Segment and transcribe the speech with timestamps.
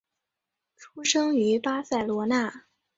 [0.77, 2.63] 出生于巴塞罗那。